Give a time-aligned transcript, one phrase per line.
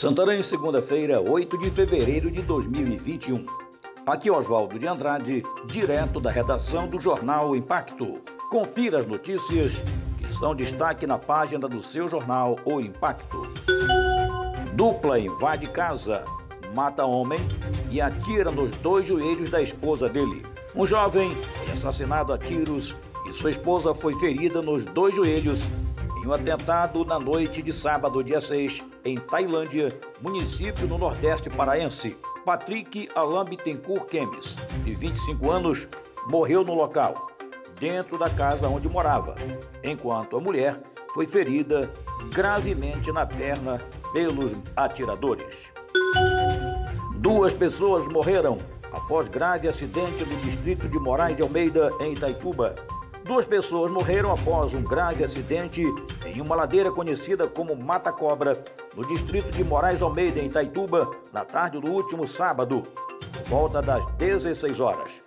[0.00, 3.44] Santarém, segunda-feira, 8 de fevereiro de 2021.
[4.06, 8.18] Aqui Oswaldo de Andrade, direto da redação do jornal Impacto.
[8.50, 9.74] Confira as notícias
[10.16, 13.42] que são destaque na página do seu jornal O Impacto.
[14.72, 16.24] Dupla invade casa,
[16.74, 17.38] mata homem
[17.90, 20.46] e atira nos dois joelhos da esposa dele.
[20.74, 22.96] Um jovem foi assassinado a tiros
[23.28, 25.58] e sua esposa foi ferida nos dois joelhos
[26.22, 29.88] em um atentado na noite de sábado, dia 6, em Tailândia,
[30.20, 32.16] município no Nordeste paraense.
[32.44, 35.88] Patrick Alain Bittencourt Kemes, de 25 anos,
[36.30, 37.28] morreu no local,
[37.78, 39.34] dentro da casa onde morava,
[39.82, 40.80] enquanto a mulher
[41.14, 41.90] foi ferida
[42.32, 43.80] gravemente na perna
[44.12, 45.56] pelos atiradores.
[47.16, 48.58] Duas pessoas morreram
[48.92, 52.74] após grave acidente no distrito de Moraes de Almeida, em Itaituba.
[53.24, 55.84] Duas pessoas morreram após um grave acidente
[56.24, 58.52] em uma ladeira conhecida como Mata Cobra,
[58.96, 62.82] no distrito de Moraes Almeida, em Itaituba, na tarde do último sábado,
[63.46, 65.22] volta das 16 horas.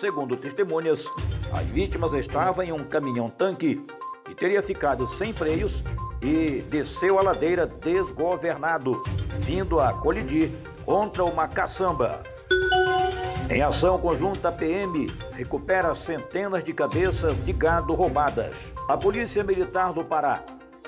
[0.00, 1.04] Segundo testemunhas,
[1.52, 3.84] as vítimas estavam em um caminhão-tanque
[4.24, 5.82] que teria ficado sem freios
[6.20, 9.02] e desceu a ladeira desgovernado,
[9.40, 10.50] vindo a colidir
[10.84, 12.22] contra uma caçamba.
[13.48, 18.56] Em ação conjunta, a PM recupera centenas de cabeças de gado roubadas.
[18.88, 20.42] A Polícia Militar do Pará,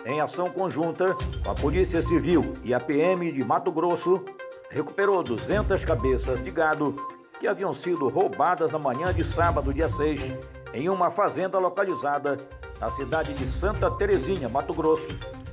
[0.04, 4.24] em ação conjunta com a Polícia Civil e a PM de Mato Grosso,
[4.70, 6.96] recuperou 200 cabeças de gado
[7.38, 10.36] que haviam sido roubadas na manhã de sábado, dia 6,
[10.74, 12.36] em uma fazenda localizada
[12.80, 15.06] na cidade de Santa Terezinha, Mato Grosso,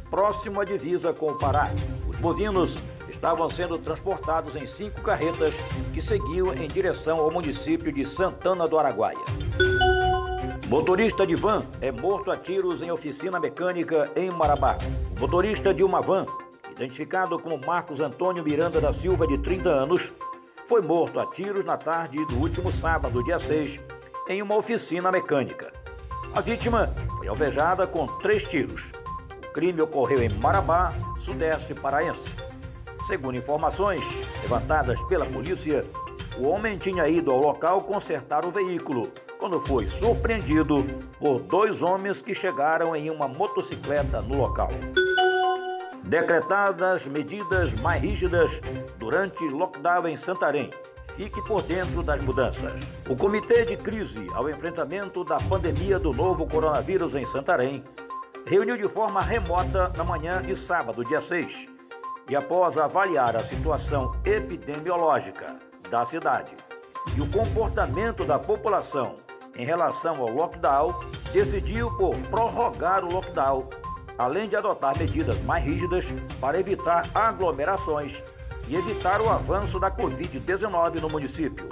[0.09, 1.69] próximo à divisa com o Pará.
[2.09, 5.53] Os bovinos estavam sendo transportados em cinco carretas
[5.93, 9.17] que seguiam em direção ao município de Santana do Araguaia.
[10.67, 14.77] Motorista de van é morto a tiros em oficina mecânica em Marabá.
[15.15, 16.25] O motorista de uma van,
[16.71, 20.11] identificado como Marcos Antônio Miranda da Silva, de 30 anos,
[20.67, 23.79] foi morto a tiros na tarde do último sábado, dia 6,
[24.27, 25.71] em uma oficina mecânica.
[26.35, 28.91] A vítima foi alvejada com três tiros.
[29.47, 30.91] O crime ocorreu em Marabá,
[31.23, 32.29] sudeste paraense.
[33.07, 34.01] Segundo informações
[34.41, 35.85] levantadas pela polícia,
[36.39, 39.03] o homem tinha ido ao local consertar o veículo
[39.37, 40.83] quando foi surpreendido
[41.19, 44.69] por dois homens que chegaram em uma motocicleta no local.
[46.03, 48.59] Decretadas medidas mais rígidas
[48.97, 50.71] durante lockdown em Santarém.
[51.15, 52.73] Fique por dentro das mudanças.
[53.07, 57.83] O Comitê de Crise ao Enfrentamento da Pandemia do Novo Coronavírus em Santarém
[58.47, 61.74] reuniu de forma remota na manhã de sábado, dia 6
[62.29, 65.45] e após avaliar a situação epidemiológica
[65.89, 66.53] da cidade
[67.15, 69.15] e o comportamento da população
[69.55, 70.93] em relação ao lockdown,
[71.31, 73.69] decidiu por prorrogar o lockdown,
[74.17, 76.07] além de adotar medidas mais rígidas
[76.41, 78.19] para evitar aglomerações
[78.67, 81.69] e evitar o avanço da Covid-19 no município.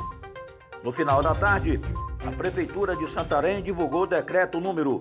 [0.83, 1.79] No final da tarde,
[2.25, 4.99] a Prefeitura de Santarém divulgou o decreto número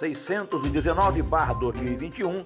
[0.00, 2.44] 619-2021